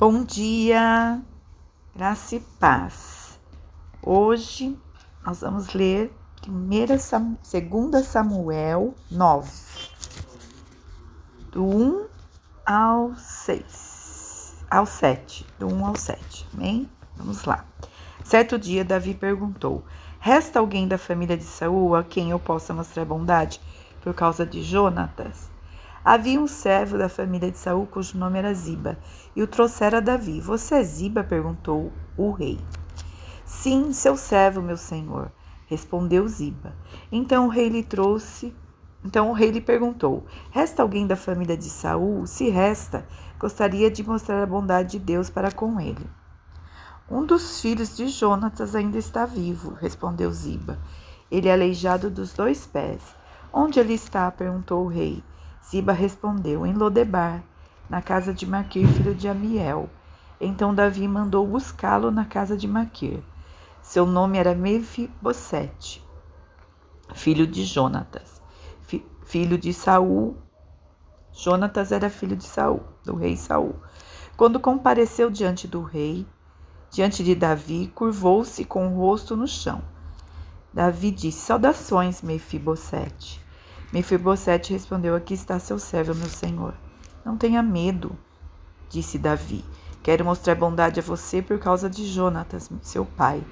Bom 0.00 0.24
dia, 0.24 1.20
graça 1.94 2.36
e 2.36 2.40
paz. 2.58 3.38
Hoje 4.02 4.74
nós 5.22 5.42
vamos 5.42 5.74
ler 5.74 6.10
2 6.42 7.02
Samuel 8.06 8.94
9, 9.10 9.50
do 11.52 11.66
1 11.66 12.06
ao 12.64 13.14
6, 13.14 14.64
ao 14.70 14.86
7, 14.86 15.46
do 15.58 15.68
1 15.68 15.84
ao 15.84 15.94
7, 15.94 16.48
amém? 16.54 16.88
Vamos 17.14 17.44
lá. 17.44 17.66
Certo 18.24 18.58
dia, 18.58 18.82
Davi 18.82 19.12
perguntou: 19.12 19.84
Resta 20.18 20.60
alguém 20.60 20.88
da 20.88 20.96
família 20.96 21.36
de 21.36 21.44
Saul 21.44 21.94
a 21.94 22.02
quem 22.02 22.30
eu 22.30 22.38
possa 22.38 22.72
mostrar 22.72 23.04
bondade 23.04 23.60
por 24.00 24.14
causa 24.14 24.46
de 24.46 24.62
Jonatas? 24.62 25.50
Havia 26.04 26.40
um 26.40 26.46
servo 26.46 26.96
da 26.96 27.08
família 27.10 27.50
de 27.50 27.58
Saul 27.58 27.86
cujo 27.86 28.16
nome 28.16 28.38
era 28.38 28.54
Ziba, 28.54 28.98
e 29.36 29.42
o 29.42 29.46
trouxera 29.46 29.98
a 29.98 30.00
Davi. 30.00 30.40
Você 30.40 30.76
é 30.76 30.82
Ziba? 30.82 31.22
perguntou 31.22 31.92
o 32.16 32.30
rei. 32.30 32.58
Sim, 33.44 33.92
seu 33.92 34.16
servo, 34.16 34.62
meu 34.62 34.76
senhor, 34.76 35.30
respondeu 35.66 36.26
Ziba. 36.26 36.74
Então 37.12 37.46
o 37.46 37.50
rei 37.50 37.68
lhe 37.68 37.82
trouxe. 37.82 38.54
Então 39.04 39.30
o 39.30 39.34
rei 39.34 39.50
lhe 39.50 39.60
perguntou: 39.60 40.24
Resta 40.50 40.82
alguém 40.82 41.06
da 41.06 41.16
família 41.16 41.56
de 41.56 41.68
Saul? 41.68 42.26
Se 42.26 42.48
resta, 42.48 43.06
gostaria 43.38 43.90
de 43.90 44.02
mostrar 44.02 44.42
a 44.42 44.46
bondade 44.46 44.92
de 44.92 44.98
Deus 45.00 45.28
para 45.28 45.50
com 45.50 45.78
ele. 45.80 46.08
Um 47.10 47.26
dos 47.26 47.60
filhos 47.60 47.96
de 47.96 48.08
Jonatas 48.08 48.74
ainda 48.74 48.96
está 48.96 49.26
vivo, 49.26 49.74
respondeu 49.74 50.32
Ziba. 50.32 50.78
Ele 51.30 51.48
é 51.48 51.52
aleijado 51.52 52.08
dos 52.08 52.32
dois 52.32 52.66
pés. 52.66 53.02
Onde 53.52 53.80
ele 53.80 53.94
está? 53.94 54.30
perguntou 54.30 54.84
o 54.84 54.88
rei. 54.88 55.22
Ziba 55.70 55.92
respondeu: 55.92 56.66
Em 56.66 56.72
Lodebar, 56.72 57.44
na 57.88 58.02
casa 58.02 58.34
de 58.34 58.44
Maquir, 58.44 58.88
filho 58.88 59.14
de 59.14 59.28
Amiel. 59.28 59.88
Então 60.40 60.74
Davi 60.74 61.06
mandou 61.06 61.46
buscá-lo 61.46 62.10
na 62.10 62.24
casa 62.24 62.56
de 62.56 62.66
Maquir. 62.66 63.22
Seu 63.80 64.04
nome 64.04 64.36
era 64.36 64.52
Mefibosete, 64.52 66.04
filho 67.14 67.46
de 67.46 67.64
Jonatas, 67.64 68.42
fi, 68.82 69.06
filho 69.24 69.56
de 69.56 69.72
Saul. 69.72 70.36
Jonatas 71.32 71.92
era 71.92 72.10
filho 72.10 72.34
de 72.34 72.44
Saul, 72.44 72.82
do 73.04 73.14
rei 73.14 73.36
Saul. 73.36 73.76
Quando 74.36 74.58
compareceu 74.58 75.30
diante 75.30 75.68
do 75.68 75.82
rei, 75.82 76.26
diante 76.90 77.22
de 77.22 77.36
Davi, 77.36 77.92
curvou-se 77.94 78.64
com 78.64 78.88
o 78.88 78.96
rosto 78.96 79.36
no 79.36 79.46
chão. 79.46 79.80
Davi 80.74 81.12
disse: 81.12 81.38
Saudações, 81.38 82.22
Mefibosete. 82.22 83.49
Mefibosete 83.92 84.72
respondeu: 84.72 85.14
Aqui 85.14 85.34
está 85.34 85.58
seu 85.58 85.78
servo, 85.78 86.14
meu 86.14 86.28
senhor. 86.28 86.74
Não 87.24 87.36
tenha 87.36 87.62
medo, 87.62 88.16
disse 88.88 89.18
Davi. 89.18 89.64
Quero 90.02 90.24
mostrar 90.24 90.54
bondade 90.54 91.00
a 91.00 91.02
você 91.02 91.42
por 91.42 91.58
causa 91.58 91.90
de 91.90 92.06
Jonatas, 92.06 92.70
seu 92.82 93.04
pai. 93.04 93.42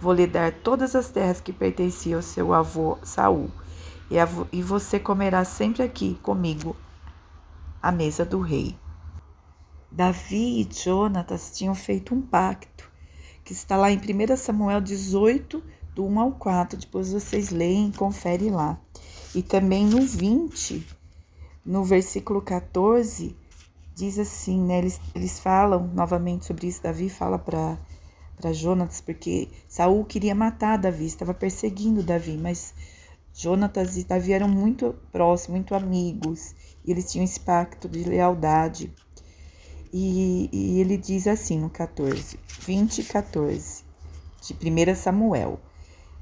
Vou 0.00 0.12
lhe 0.12 0.26
dar 0.26 0.52
todas 0.52 0.94
as 0.94 1.10
terras 1.10 1.40
que 1.40 1.52
pertenciam 1.52 2.18
ao 2.18 2.22
seu 2.22 2.54
avô 2.54 2.98
Saul, 3.02 3.50
e 4.52 4.62
você 4.62 5.00
comerá 5.00 5.44
sempre 5.44 5.82
aqui 5.82 6.16
comigo 6.22 6.76
à 7.82 7.90
mesa 7.90 8.24
do 8.24 8.40
rei. 8.40 8.76
Davi 9.90 10.60
e 10.60 10.68
Jonatas 10.70 11.50
tinham 11.56 11.74
feito 11.74 12.14
um 12.14 12.20
pacto, 12.20 12.88
que 13.42 13.52
está 13.52 13.76
lá 13.76 13.90
em 13.90 13.98
1 13.98 14.36
Samuel 14.36 14.80
18, 14.80 15.62
do 15.94 16.04
1 16.04 16.20
ao 16.20 16.32
4. 16.32 16.78
Depois 16.78 17.10
vocês 17.10 17.50
leem 17.50 17.88
e 17.88 17.96
conferem 17.96 18.50
lá. 18.50 18.78
E 19.38 19.42
também 19.44 19.86
no 19.86 20.02
20, 20.02 20.84
no 21.64 21.84
versículo 21.84 22.42
14, 22.42 23.36
diz 23.94 24.18
assim, 24.18 24.60
né? 24.60 24.78
Eles, 24.78 25.00
eles 25.14 25.38
falam 25.38 25.86
novamente 25.94 26.44
sobre 26.44 26.66
isso. 26.66 26.82
Davi 26.82 27.08
fala 27.08 27.38
para 27.38 27.78
para 28.34 28.52
Jonatas, 28.52 29.00
porque 29.00 29.48
Saul 29.68 30.04
queria 30.04 30.34
matar 30.34 30.76
Davi, 30.76 31.06
estava 31.06 31.32
perseguindo 31.32 32.02
Davi, 32.02 32.36
mas 32.36 32.74
Jonatas 33.32 33.96
e 33.96 34.02
Davi 34.02 34.32
eram 34.32 34.48
muito 34.48 34.96
próximos, 35.12 35.54
muito 35.54 35.72
amigos, 35.72 36.52
e 36.84 36.90
eles 36.90 37.08
tinham 37.08 37.24
esse 37.24 37.38
pacto 37.38 37.88
de 37.88 38.02
lealdade. 38.02 38.92
E, 39.92 40.50
e 40.52 40.80
ele 40.80 40.96
diz 40.96 41.28
assim 41.28 41.60
no 41.60 41.70
14, 41.70 42.40
20 42.62 42.98
e 42.98 43.04
14, 43.04 43.84
de 44.42 44.54
1 44.54 44.96
Samuel: 44.96 45.60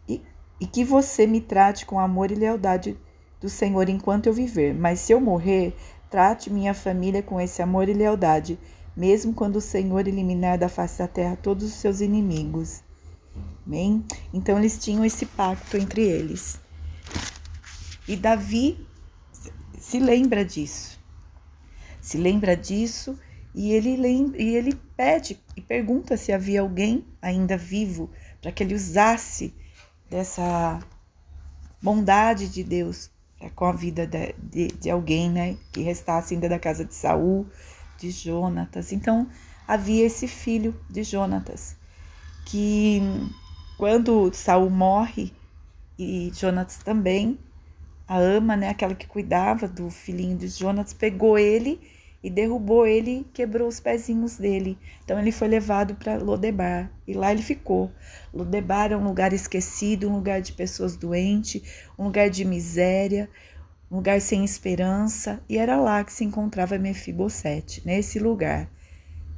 e, 0.07 0.21
e 0.61 0.67
que 0.67 0.85
você 0.85 1.27
me 1.27 1.41
trate 1.41 1.87
com 1.87 1.99
amor 1.99 2.31
e 2.31 2.35
lealdade 2.35 3.06
do 3.47 3.51
Senhor 3.51 3.89
enquanto 3.89 4.27
eu 4.27 4.33
viver, 4.33 4.75
mas 4.75 4.99
se 4.99 5.13
eu 5.13 5.21
morrer, 5.21 5.73
trate 6.11 6.51
minha 6.51 6.75
família 6.75 7.23
com 7.23 7.41
esse 7.41 7.63
amor 7.63 7.89
e 7.89 7.95
lealdade, 7.95 8.59
mesmo 8.97 9.33
quando 9.33 9.57
o 9.57 9.61
Senhor 9.61 10.09
eliminar 10.09 10.59
da 10.59 10.69
face 10.69 10.99
da 10.99 11.07
terra 11.07 11.37
todos 11.37 11.65
os 11.65 11.75
seus 11.75 12.01
inimigos. 12.01 12.83
Amém? 13.65 14.05
Então 14.35 14.59
eles 14.59 14.79
tinham 14.79 15.05
esse 15.05 15.27
pacto 15.27 15.77
entre 15.77 16.03
eles. 16.03 16.59
E 18.09 18.17
Davi 18.17 18.85
se 19.79 20.01
lembra 20.01 20.45
disso. 20.45 20.99
Se 22.01 22.19
lembra 22.19 22.57
disso 22.57 23.17
e 23.55 23.71
ele, 23.71 23.97
lembra, 23.97 24.43
e 24.43 24.57
ele 24.57 24.75
pede 24.97 25.41
e 25.55 25.61
pergunta 25.61 26.17
se 26.17 26.33
havia 26.33 26.63
alguém 26.63 27.07
ainda 27.23 27.57
vivo 27.57 28.11
para 28.43 28.51
que 28.51 28.65
ele 28.65 28.75
usasse 28.75 29.55
dessa 30.11 30.81
bondade 31.81 32.49
de 32.49 32.65
Deus 32.65 33.15
com 33.55 33.65
a 33.65 33.73
vida 33.73 34.07
de, 34.07 34.35
de, 34.39 34.69
de, 34.69 34.91
alguém, 34.91 35.31
né, 35.31 35.57
que 35.73 35.83
restasse 35.83 36.35
ainda 36.35 36.49
da 36.49 36.59
casa 36.59 36.85
de 36.85 36.95
Saul, 36.95 37.47
de 37.99 38.11
Jonatas. 38.11 38.93
Então 38.93 39.29
havia 39.67 40.05
esse 40.05 40.29
filho 40.29 40.79
de 40.89 41.03
Jonatas 41.03 41.77
que 42.47 43.01
quando 43.77 44.33
Saul 44.33 44.71
morre 44.71 45.33
e 45.99 46.31
Jonatas 46.35 46.79
também 46.79 47.39
a 48.07 48.19
ama, 48.19 48.57
né, 48.57 48.69
aquela 48.69 48.95
que 48.95 49.07
cuidava 49.07 49.67
do 49.67 49.91
filhinho 49.91 50.37
de 50.37 50.47
Jonatas, 50.47 50.93
pegou 50.93 51.37
ele 51.39 51.81
e 52.27 52.31
derrubou 52.31 52.85
ele, 52.85 53.25
quebrou 53.33 53.69
os 53.69 53.79
pezinhos 53.79 54.37
dele. 54.37 54.77
Então 55.05 55.17
ele 55.17 55.31
foi 55.31 55.47
levado 55.47 55.95
para 55.95 56.17
Lodebar 56.17 56.91
e 57.07 57.15
lá 57.15 57.31
ele 57.31 57.41
ficou. 57.41 57.89
Lodebar 58.35 58.91
é 58.91 58.97
um 58.97 59.05
lugar 59.05 59.33
esquecido, 59.33 60.11
um 60.11 60.17
lugar 60.17 60.41
de 60.41 60.53
pessoas 60.53 60.97
doentes, 60.97 61.63
um 61.97 62.07
lugar 62.07 62.29
de 62.29 62.45
miséria, 62.45 63.31
um 63.89 63.99
lugar 63.99 64.21
sem 64.21 64.45
esperança, 64.45 65.41
e 65.49 65.57
era 65.57 65.81
lá 65.81 66.03
que 66.03 66.13
se 66.13 66.25
encontrava 66.25 66.77
Mefibosete, 66.77 67.81
nesse 67.87 68.19
lugar, 68.19 68.69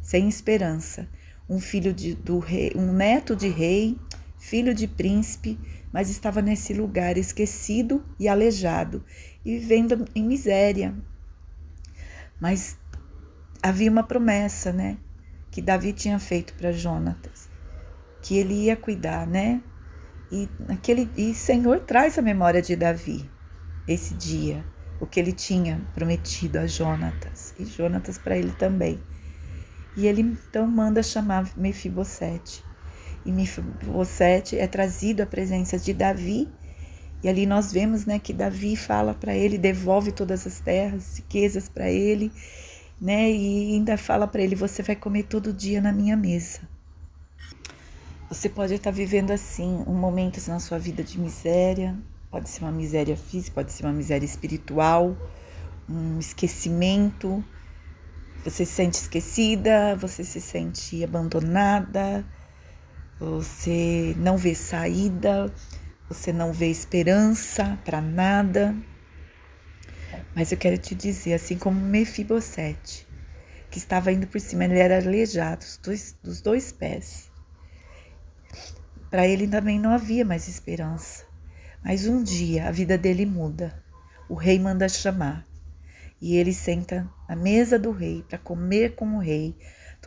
sem 0.00 0.26
esperança. 0.26 1.06
Um 1.46 1.60
filho 1.60 1.92
de, 1.92 2.14
do 2.14 2.38
rei, 2.38 2.72
um 2.74 2.90
neto 2.90 3.36
de 3.36 3.48
rei, 3.48 3.98
filho 4.38 4.72
de 4.72 4.88
príncipe, 4.88 5.58
mas 5.92 6.08
estava 6.08 6.40
nesse 6.40 6.72
lugar 6.72 7.18
esquecido 7.18 8.02
e 8.18 8.28
aleijado 8.28 9.04
e 9.44 9.58
vivendo 9.58 10.06
em 10.14 10.24
miséria, 10.24 10.94
mas 12.40 12.78
havia 13.62 13.90
uma 13.90 14.02
promessa, 14.02 14.72
né? 14.72 14.98
Que 15.50 15.62
Davi 15.62 15.92
tinha 15.92 16.18
feito 16.18 16.54
para 16.54 16.72
Jonatas, 16.72 17.48
que 18.22 18.36
ele 18.36 18.54
ia 18.54 18.76
cuidar, 18.76 19.26
né? 19.26 19.62
E 20.30 20.48
aquele 20.68 21.10
e 21.16 21.34
Senhor 21.34 21.80
traz 21.80 22.18
a 22.18 22.22
memória 22.22 22.60
de 22.60 22.76
Davi 22.76 23.28
esse 23.86 24.14
dia, 24.14 24.64
o 25.00 25.06
que 25.06 25.18
ele 25.18 25.32
tinha 25.32 25.80
prometido 25.94 26.58
a 26.58 26.66
Jonatas 26.66 27.54
e 27.58 27.64
Jonatas 27.64 28.18
para 28.18 28.36
ele 28.36 28.52
também. 28.52 29.00
E 29.96 30.06
ele 30.06 30.20
então 30.20 30.66
manda 30.66 31.02
chamar 31.02 31.50
Mefibosete. 31.56 32.62
E 33.24 33.32
Mefibosete 33.32 34.58
é 34.58 34.66
trazido 34.66 35.22
à 35.22 35.26
presença 35.26 35.78
de 35.78 35.92
Davi 35.92 36.48
e 37.22 37.28
ali 37.28 37.46
nós 37.46 37.72
vemos, 37.72 38.06
né, 38.06 38.18
que 38.18 38.32
Davi 38.32 38.76
fala 38.76 39.12
para 39.12 39.34
ele, 39.34 39.58
devolve 39.58 40.12
todas 40.12 40.46
as 40.46 40.60
terras, 40.60 41.16
riquezas 41.16 41.68
para 41.68 41.90
ele, 41.90 42.30
né, 43.00 43.30
e 43.30 43.74
ainda 43.74 43.96
fala 43.96 44.26
para 44.26 44.42
ele: 44.42 44.54
você 44.54 44.82
vai 44.82 44.94
comer 44.94 45.24
todo 45.24 45.52
dia 45.52 45.80
na 45.80 45.92
minha 45.92 46.16
mesa. 46.16 46.60
Você 48.28 48.48
pode 48.48 48.74
estar 48.74 48.90
vivendo 48.90 49.30
assim, 49.30 49.82
um 49.86 49.94
momento 49.94 50.38
na 50.48 50.60
sua 50.60 50.78
vida 50.78 51.02
de 51.02 51.18
miséria, 51.18 51.96
pode 52.30 52.48
ser 52.48 52.62
uma 52.62 52.72
miséria 52.72 53.16
física, 53.16 53.54
pode 53.54 53.72
ser 53.72 53.84
uma 53.84 53.92
miséria 53.92 54.26
espiritual, 54.26 55.16
um 55.88 56.18
esquecimento. 56.18 57.42
Você 58.44 58.64
se 58.64 58.72
sente 58.72 58.98
esquecida, 58.98 59.96
você 59.96 60.22
se 60.22 60.40
sente 60.40 61.02
abandonada, 61.02 62.24
você 63.18 64.14
não 64.18 64.36
vê 64.36 64.54
saída, 64.54 65.52
você 66.08 66.32
não 66.32 66.52
vê 66.52 66.70
esperança 66.70 67.78
para 67.84 68.00
nada. 68.00 68.74
Mas 70.34 70.50
eu 70.50 70.58
quero 70.58 70.78
te 70.78 70.94
dizer, 70.94 71.34
assim 71.34 71.58
como 71.58 71.78
Mefibosete, 71.78 73.06
que 73.70 73.78
estava 73.78 74.10
indo 74.10 74.26
por 74.26 74.40
cima, 74.40 74.64
ele 74.64 74.78
era 74.78 74.98
aleijado 74.98 75.60
dos 75.60 75.76
dois, 75.76 76.16
dos 76.22 76.40
dois 76.40 76.72
pés. 76.72 77.30
Para 79.10 79.26
ele 79.26 79.46
também 79.46 79.78
não 79.78 79.90
havia 79.90 80.24
mais 80.24 80.48
esperança. 80.48 81.24
Mas 81.84 82.06
um 82.06 82.22
dia 82.22 82.68
a 82.68 82.70
vida 82.70 82.96
dele 82.96 83.26
muda. 83.26 83.82
O 84.28 84.34
rei 84.34 84.58
manda 84.58 84.88
chamar. 84.88 85.46
E 86.20 86.36
ele 86.36 86.52
senta 86.52 87.08
à 87.28 87.36
mesa 87.36 87.78
do 87.78 87.92
rei 87.92 88.24
para 88.28 88.38
comer 88.38 88.94
com 88.94 89.16
o 89.16 89.20
rei, 89.20 89.56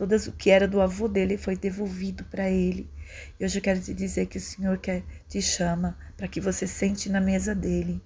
Todas 0.02 0.26
o 0.26 0.32
que 0.32 0.50
era 0.50 0.66
do 0.66 0.80
avô 0.80 1.06
dele 1.06 1.38
foi 1.38 1.56
devolvido 1.56 2.24
para 2.24 2.50
ele. 2.50 2.90
E 3.38 3.44
hoje 3.44 3.60
eu 3.60 3.62
quero 3.62 3.80
te 3.80 3.94
dizer 3.94 4.26
que 4.26 4.36
o 4.36 4.40
Senhor 4.40 4.76
quer 4.78 5.04
te 5.28 5.40
chama 5.40 5.96
para 6.16 6.26
que 6.26 6.40
você 6.40 6.66
sente 6.66 7.08
na 7.08 7.20
mesa 7.20 7.54
dele, 7.54 8.02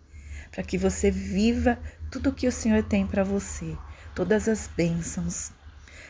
para 0.50 0.62
que 0.62 0.76
você 0.76 1.10
viva 1.10 1.78
tudo 2.10 2.28
o 2.28 2.34
que 2.34 2.46
o 2.46 2.52
Senhor 2.52 2.82
tem 2.82 3.06
para 3.06 3.24
você, 3.24 3.74
todas 4.14 4.46
as 4.46 4.68
bênçãos, 4.76 5.52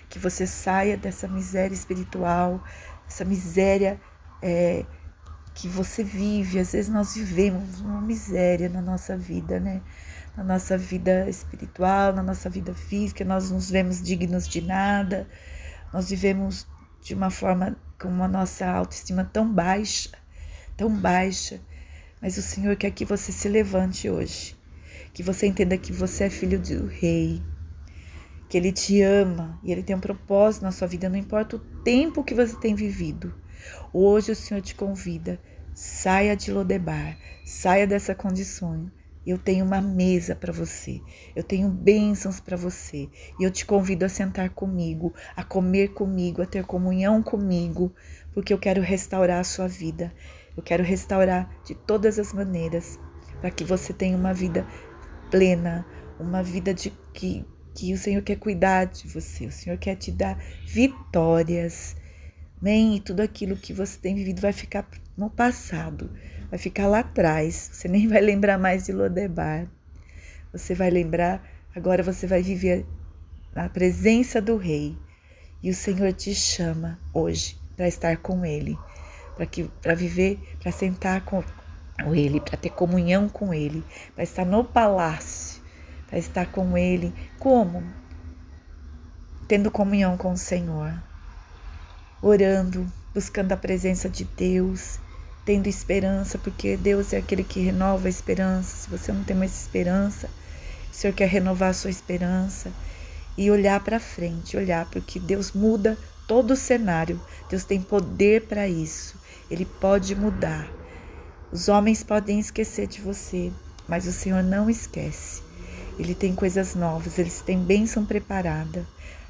que 0.09 0.19
você 0.19 0.45
saia 0.45 0.97
dessa 0.97 1.29
miséria 1.29 1.77
espiritual, 1.77 2.65
essa 3.09 3.25
miséria 3.25 4.01
é, 4.43 4.85
que 5.55 5.69
você 5.69 6.03
vive. 6.03 6.59
Às 6.59 6.73
vezes 6.73 6.91
nós 6.91 7.15
vivemos 7.15 7.81
uma 7.81 8.01
miséria 8.01 8.69
na 8.69 8.83
nossa 8.83 9.17
vida, 9.17 9.61
né? 9.61 9.81
Na 10.37 10.43
nossa 10.43 10.77
vida 10.77 11.31
espiritual, 11.31 12.13
na 12.13 12.25
nossa 12.25 12.51
vida 12.51 12.75
física, 12.75 13.25
nós 13.25 13.53
nos 13.53 13.71
vemos 13.71 14.03
dignos 14.03 14.49
de 14.49 14.61
nada, 14.61 15.29
nós 15.93 16.11
vivemos 16.11 16.67
de 17.01 17.15
uma 17.15 17.31
forma 17.31 17.77
com 18.01 18.23
a 18.23 18.29
nossa 18.29 18.67
autoestima 18.67 19.25
tão 19.25 19.53
baixa, 19.53 20.11
tão 20.77 20.91
baixa. 20.91 21.61
Mas 22.21 22.37
o 22.37 22.43
Senhor 22.43 22.77
quer 22.77 22.91
que 22.91 23.05
você 23.05 23.31
se 23.31 23.49
levante 23.49 24.09
hoje, 24.09 24.57
que 25.13 25.23
você 25.23 25.47
entenda 25.47 25.79
que 25.79 25.93
você 25.93 26.25
é 26.25 26.31
filho 26.31 26.59
do 26.59 26.87
Rei, 26.87 27.43
que 28.49 28.57
Ele 28.57 28.73
te 28.73 29.01
ama 29.03 29.59
e 29.63 29.71
Ele 29.71 29.83
tem 29.83 29.95
um 29.95 30.01
propósito 30.01 30.63
na 30.63 30.73
sua 30.73 30.89
vida, 30.89 31.09
não 31.09 31.17
importa 31.17 31.57
o 31.57 31.61
tempo 31.83 32.25
que 32.25 32.35
você 32.35 32.57
tem 32.57 32.75
vivido. 32.75 33.35
Hoje 33.93 34.33
o 34.33 34.37
Senhor 34.37 34.61
te 34.61 34.75
convida, 34.75 35.41
saia 35.75 36.37
de 36.37 36.51
Lodebar, 36.51 37.19
saia 37.45 37.87
dessa 37.87 38.15
condição. 38.15 38.91
Eu 39.27 39.39
tenho 39.39 39.65
uma 39.65 39.81
mesa 39.81 40.37
para 40.37 40.53
você, 40.53 41.01
eu 41.35 41.43
tenho 41.43 41.69
bênçãos 41.69 42.39
para 42.39 42.57
você, 42.57 43.09
e 43.41 43.43
eu 43.43 43.51
te 43.51 43.67
convido 43.67 44.05
a 44.05 44.09
sentar 44.09 44.51
comigo, 44.51 45.13
a 45.35 45.43
comer 45.43 45.89
comigo, 45.89 46.43
a 46.43 46.47
ter 46.47 46.65
comunhão 46.65 47.23
comigo, 47.23 47.93
porque 48.33 48.53
eu 48.53 48.59
quero 48.59 48.81
restaurar 48.81 49.41
a 49.41 49.45
sua 49.45 49.67
vida. 49.67 50.15
Eu 50.57 50.63
quero 50.63 50.83
restaurar 50.83 51.51
de 51.65 51.75
todas 51.75 52.19
as 52.19 52.33
maneiras, 52.33 52.99
para 53.41 53.51
que 53.51 53.65
você 53.65 53.93
tenha 53.93 54.17
uma 54.17 54.33
vida 54.33 54.67
plena, 55.31 55.85
uma 56.19 56.43
vida 56.43 56.73
de 56.73 56.91
que 57.13 57.45
que 57.77 57.93
o 57.93 57.99
Senhor 57.99 58.23
quer 58.23 58.37
cuidar 58.37 58.87
de 58.87 59.07
você, 59.07 59.45
o 59.45 59.53
Senhor 59.53 59.77
quer 59.77 59.97
te 59.97 60.11
dar 60.11 60.43
vitórias. 60.65 61.95
Amém? 62.61 62.97
E 62.97 63.01
tudo 63.01 63.21
aquilo 63.21 63.57
que 63.57 63.73
você 63.73 63.99
tem 63.99 64.15
vivido 64.15 64.41
vai 64.41 64.53
ficar 64.53 64.87
no 65.17 65.31
passado, 65.31 66.11
vai 66.51 66.59
ficar 66.59 66.87
lá 66.87 67.01
atrás. 67.01 67.71
Você 67.73 67.89
nem 67.89 68.09
vai 68.09 68.21
lembrar 68.21 68.59
mais 68.59 68.87
de 68.87 68.93
Lodebar. 68.93 69.67
Você 70.53 70.75
vai 70.75 70.91
lembrar, 70.91 71.43
agora 71.75 72.03
você 72.03 72.27
vai 72.27 72.43
viver 72.43 72.87
na 73.55 73.69
presença 73.69 74.41
do 74.41 74.57
Rei. 74.57 74.97
E 75.63 75.71
o 75.71 75.75
Senhor 75.75 76.13
te 76.13 76.35
chama 76.35 76.99
hoje 77.13 77.59
para 77.77 77.89
estar 77.89 78.17
com 78.19 78.45
Ele, 78.45 78.79
para 79.35 79.47
que 79.47 79.65
para 79.83 79.95
viver, 79.95 80.39
para 80.61 80.73
sentar 80.73 81.25
com 81.25 81.43
Ele, 82.15 82.41
para 82.41 82.57
ter 82.57 82.71
comunhão 82.71 83.29
com 83.29 83.53
Ele, 83.53 83.85
para 84.15 84.25
estar 84.25 84.45
no 84.45 84.65
palácio 84.65 85.57
para 86.07 86.19
estar 86.19 86.47
com 86.47 86.77
Ele. 86.77 87.13
Como? 87.39 87.83
Tendo 89.49 89.71
comunhão 89.71 90.17
com 90.17 90.33
o 90.33 90.37
Senhor, 90.37 90.93
orando, 92.27 92.91
buscando 93.15 93.53
a 93.53 93.57
presença 93.57 94.09
de 94.09 94.25
Deus, 94.25 94.99
tendo 95.45 95.69
esperança, 95.69 96.37
porque 96.37 96.77
Deus 96.77 97.13
é 97.13 97.19
aquele 97.19 97.45
que 97.45 97.61
renova 97.61 98.09
a 98.09 98.11
esperança. 98.11 98.77
Se 98.77 98.91
você 98.91 99.13
não 99.13 99.23
tem 99.23 99.37
mais 99.37 99.61
esperança, 99.63 100.29
o 100.91 100.95
Senhor 100.95 101.15
quer 101.15 101.29
renovar 101.29 101.71
a 101.71 101.75
sua 101.75 101.91
esperança 101.91 102.73
e 103.39 103.51
olhar 103.51 103.79
para 103.81 104.01
frente, 104.01 104.57
olhar 104.57 104.87
porque 104.91 105.21
Deus 105.21 105.53
muda 105.53 105.97
todo 106.27 106.53
o 106.53 106.57
cenário. 106.57 107.21
Deus 107.49 107.65
tem 107.65 107.81
poder 107.81 108.47
para 108.47 108.69
isso. 108.69 109.15
Ele 109.49 109.65
pode 109.65 110.15
mudar. 110.17 110.69
Os 111.53 111.69
homens 111.69 112.03
podem 112.03 112.41
esquecer 112.41 112.89
de 112.89 113.01
você, 113.01 113.53
mas 113.87 114.07
o 114.07 114.13
Senhor 114.13 114.43
não 114.43 114.69
esquece. 114.69 115.43
Ele 115.97 116.15
tem 116.15 116.35
coisas 116.35 116.75
novas, 116.75 117.19
eles 117.19 117.41
têm 117.41 117.63
bênção 117.63 118.05
preparada 118.05 118.85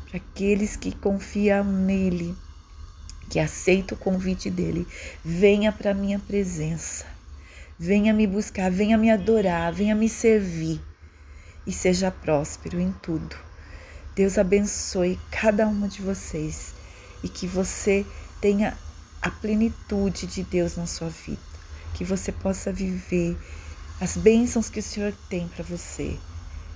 para 0.08 0.16
aqueles 0.16 0.76
que 0.76 0.92
confiam 0.96 1.62
nele, 1.62 2.34
que 3.28 3.38
aceitam 3.38 3.96
o 3.96 4.00
convite 4.00 4.50
dele. 4.50 4.86
Venha 5.24 5.72
para 5.72 5.94
minha 5.94 6.18
presença, 6.18 7.04
venha 7.78 8.12
me 8.12 8.26
buscar, 8.26 8.70
venha 8.70 8.96
me 8.96 9.10
adorar, 9.10 9.72
venha 9.72 9.94
me 9.94 10.08
servir. 10.08 10.80
E 11.66 11.72
seja 11.72 12.10
próspero 12.10 12.80
em 12.80 12.92
tudo. 13.02 13.36
Deus 14.14 14.38
abençoe 14.38 15.18
cada 15.30 15.66
uma 15.66 15.88
de 15.88 16.00
vocês. 16.00 16.72
E 17.22 17.28
que 17.28 17.46
você 17.46 18.06
tenha 18.40 18.76
a 19.20 19.30
plenitude 19.30 20.26
de 20.26 20.44
Deus 20.44 20.76
na 20.76 20.86
sua 20.86 21.08
vida, 21.08 21.40
que 21.94 22.04
você 22.04 22.30
possa 22.30 22.72
viver 22.72 23.36
as 24.00 24.16
bênçãos 24.16 24.70
que 24.70 24.78
o 24.78 24.82
Senhor 24.82 25.12
tem 25.28 25.48
para 25.48 25.64
você. 25.64 26.16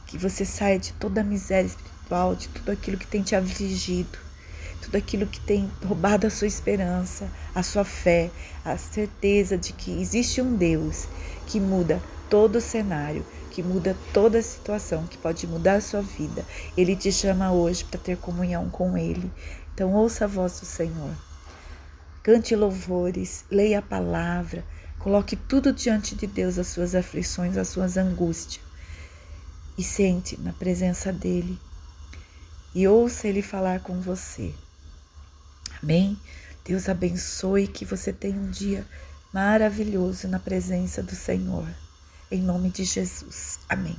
Que 0.06 0.18
você 0.18 0.44
saia 0.44 0.78
de 0.78 0.92
toda 0.94 1.20
a 1.20 1.24
miséria 1.24 1.68
espiritual, 1.68 2.34
de 2.34 2.48
tudo 2.48 2.72
aquilo 2.72 2.98
que 2.98 3.06
tem 3.06 3.22
te 3.22 3.36
afligido, 3.36 4.18
tudo 4.82 4.96
aquilo 4.96 5.26
que 5.26 5.40
tem 5.40 5.70
roubado 5.84 6.26
a 6.26 6.30
sua 6.30 6.46
esperança, 6.46 7.30
a 7.54 7.62
sua 7.62 7.84
fé, 7.84 8.30
a 8.64 8.76
certeza 8.76 9.56
de 9.56 9.72
que 9.72 10.00
existe 10.00 10.40
um 10.40 10.56
Deus 10.56 11.06
que 11.46 11.60
muda 11.60 12.02
todo 12.28 12.56
o 12.56 12.60
cenário, 12.60 13.24
que 13.50 13.62
muda 13.62 13.96
toda 14.12 14.38
a 14.38 14.42
situação, 14.42 15.06
que 15.06 15.18
pode 15.18 15.46
mudar 15.46 15.74
a 15.74 15.80
sua 15.80 16.00
vida. 16.00 16.44
Ele 16.76 16.96
te 16.96 17.12
chama 17.12 17.52
hoje 17.52 17.84
para 17.84 18.00
ter 18.00 18.16
comunhão 18.16 18.70
com 18.70 18.96
Ele. 18.96 19.30
Então, 19.74 19.92
ouça 19.92 20.24
a 20.24 20.28
voz 20.28 20.60
do 20.60 20.66
Senhor. 20.66 21.14
Cante 22.22 22.54
louvores, 22.54 23.44
leia 23.50 23.78
a 23.78 23.82
palavra, 23.82 24.64
coloque 24.98 25.36
tudo 25.36 25.72
diante 25.72 26.14
de 26.14 26.26
Deus, 26.26 26.58
as 26.58 26.68
suas 26.68 26.94
aflições, 26.94 27.56
as 27.56 27.68
suas 27.68 27.96
angústias 27.96 28.70
e 29.76 29.82
sente 29.82 30.38
na 30.38 30.52
presença 30.52 31.10
dele 31.10 31.58
e 32.74 32.86
ouça 32.86 33.26
ele 33.26 33.42
falar 33.42 33.80
com 33.80 34.00
você. 34.00 34.52
Amém? 35.82 36.18
Deus 36.64 36.88
abençoe 36.88 37.66
que 37.66 37.84
você 37.84 38.12
tenha 38.12 38.36
um 38.36 38.50
dia 38.50 38.86
maravilhoso 39.32 40.28
na 40.28 40.38
presença 40.38 41.02
do 41.02 41.14
Senhor. 41.14 41.66
Em 42.30 42.42
nome 42.42 42.70
de 42.70 42.84
Jesus. 42.84 43.58
Amém. 43.68 43.96